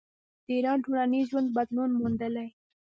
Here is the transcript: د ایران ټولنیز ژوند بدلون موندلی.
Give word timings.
د 0.45 0.47
ایران 0.57 0.77
ټولنیز 0.85 1.25
ژوند 1.31 1.47
بدلون 1.57 1.89
موندلی. 1.99 2.47